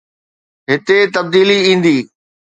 هتي 0.69 0.97
تبديلي 1.13 1.57
ايندي. 1.67 1.97